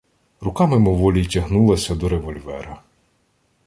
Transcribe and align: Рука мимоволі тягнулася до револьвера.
Рука 0.41 0.65
мимоволі 0.65 1.25
тягнулася 1.25 1.95
до 1.95 2.09
револьвера. 2.09 2.81